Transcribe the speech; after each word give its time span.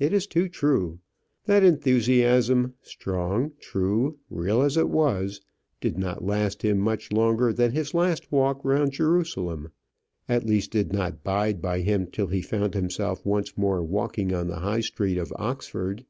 It 0.00 0.14
is 0.14 0.26
too 0.26 0.48
true. 0.48 0.98
That 1.44 1.62
enthusiasm, 1.62 2.72
strong, 2.80 3.52
true, 3.60 4.16
real 4.30 4.62
as 4.62 4.78
it 4.78 4.88
was, 4.88 5.42
did 5.78 5.98
not 5.98 6.24
last 6.24 6.62
him 6.62 6.78
much 6.78 7.12
longer 7.12 7.52
than 7.52 7.72
his 7.72 7.92
last 7.92 8.32
walk 8.32 8.64
round 8.64 8.92
Jerusalem; 8.92 9.68
at 10.26 10.46
least, 10.46 10.70
did 10.70 10.90
not 10.94 11.22
bide 11.22 11.60
by 11.60 11.80
him 11.80 12.06
till 12.06 12.28
he 12.28 12.40
found 12.40 12.72
himself 12.72 13.26
once 13.26 13.58
more 13.58 13.82
walking 13.82 14.32
on 14.32 14.48
the 14.48 14.60
High 14.60 14.80
Street 14.80 15.18
of 15.18 15.30
Oxford. 15.36 16.06